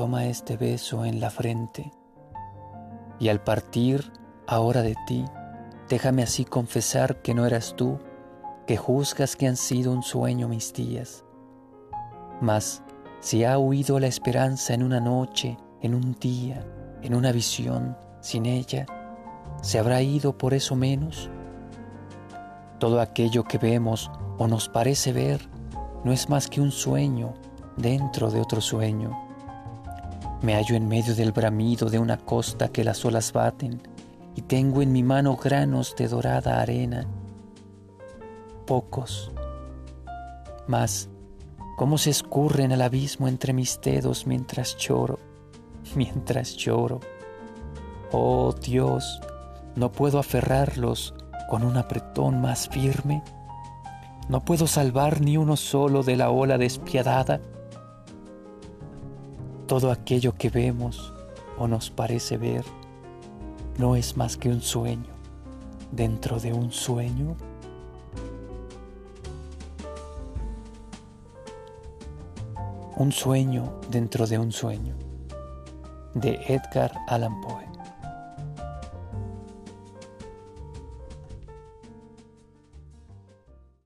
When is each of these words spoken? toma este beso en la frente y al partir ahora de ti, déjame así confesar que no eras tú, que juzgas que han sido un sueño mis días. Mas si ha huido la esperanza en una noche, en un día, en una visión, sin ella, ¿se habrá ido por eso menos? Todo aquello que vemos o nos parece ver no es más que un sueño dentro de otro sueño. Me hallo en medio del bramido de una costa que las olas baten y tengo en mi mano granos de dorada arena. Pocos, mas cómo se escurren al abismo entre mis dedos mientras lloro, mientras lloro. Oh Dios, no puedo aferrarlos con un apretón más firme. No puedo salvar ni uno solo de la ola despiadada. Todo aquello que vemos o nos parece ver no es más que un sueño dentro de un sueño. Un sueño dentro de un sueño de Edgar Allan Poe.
toma 0.00 0.24
este 0.24 0.56
beso 0.56 1.04
en 1.04 1.20
la 1.20 1.28
frente 1.28 1.92
y 3.18 3.28
al 3.28 3.44
partir 3.44 4.10
ahora 4.46 4.80
de 4.80 4.96
ti, 5.06 5.26
déjame 5.90 6.22
así 6.22 6.46
confesar 6.46 7.20
que 7.20 7.34
no 7.34 7.44
eras 7.44 7.74
tú, 7.76 7.98
que 8.66 8.78
juzgas 8.78 9.36
que 9.36 9.46
han 9.46 9.58
sido 9.58 9.92
un 9.92 10.02
sueño 10.02 10.48
mis 10.48 10.72
días. 10.72 11.26
Mas 12.40 12.82
si 13.20 13.44
ha 13.44 13.58
huido 13.58 14.00
la 14.00 14.06
esperanza 14.06 14.72
en 14.72 14.84
una 14.84 15.00
noche, 15.00 15.58
en 15.82 15.94
un 15.94 16.14
día, 16.18 16.64
en 17.02 17.14
una 17.14 17.30
visión, 17.30 17.94
sin 18.22 18.46
ella, 18.46 18.86
¿se 19.60 19.78
habrá 19.78 20.00
ido 20.00 20.38
por 20.38 20.54
eso 20.54 20.76
menos? 20.76 21.28
Todo 22.78 23.02
aquello 23.02 23.44
que 23.44 23.58
vemos 23.58 24.10
o 24.38 24.48
nos 24.48 24.66
parece 24.70 25.12
ver 25.12 25.46
no 26.04 26.10
es 26.10 26.30
más 26.30 26.48
que 26.48 26.62
un 26.62 26.70
sueño 26.70 27.34
dentro 27.76 28.30
de 28.30 28.40
otro 28.40 28.62
sueño. 28.62 29.29
Me 30.42 30.54
hallo 30.54 30.74
en 30.74 30.88
medio 30.88 31.14
del 31.14 31.32
bramido 31.32 31.90
de 31.90 31.98
una 31.98 32.16
costa 32.16 32.68
que 32.68 32.82
las 32.82 33.04
olas 33.04 33.30
baten 33.32 33.82
y 34.34 34.40
tengo 34.40 34.80
en 34.80 34.90
mi 34.90 35.02
mano 35.02 35.36
granos 35.36 35.94
de 35.96 36.08
dorada 36.08 36.62
arena. 36.62 37.06
Pocos, 38.66 39.30
mas 40.66 41.10
cómo 41.76 41.98
se 41.98 42.08
escurren 42.08 42.72
al 42.72 42.80
abismo 42.80 43.28
entre 43.28 43.52
mis 43.52 43.78
dedos 43.82 44.26
mientras 44.26 44.78
lloro, 44.78 45.18
mientras 45.94 46.56
lloro. 46.56 47.00
Oh 48.10 48.54
Dios, 48.54 49.20
no 49.76 49.92
puedo 49.92 50.18
aferrarlos 50.18 51.14
con 51.50 51.64
un 51.64 51.76
apretón 51.76 52.40
más 52.40 52.66
firme. 52.66 53.22
No 54.30 54.42
puedo 54.42 54.66
salvar 54.66 55.20
ni 55.20 55.36
uno 55.36 55.56
solo 55.56 56.02
de 56.02 56.16
la 56.16 56.30
ola 56.30 56.56
despiadada. 56.56 57.40
Todo 59.70 59.92
aquello 59.92 60.34
que 60.34 60.50
vemos 60.50 61.14
o 61.56 61.68
nos 61.68 61.90
parece 61.90 62.36
ver 62.36 62.64
no 63.78 63.94
es 63.94 64.16
más 64.16 64.36
que 64.36 64.48
un 64.48 64.62
sueño 64.62 65.12
dentro 65.92 66.40
de 66.40 66.52
un 66.52 66.72
sueño. 66.72 67.36
Un 72.96 73.12
sueño 73.12 73.78
dentro 73.88 74.26
de 74.26 74.38
un 74.40 74.50
sueño 74.50 74.96
de 76.14 76.40
Edgar 76.48 76.92
Allan 77.06 77.40
Poe. 77.40 77.79